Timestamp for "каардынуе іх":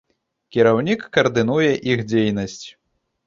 1.17-2.03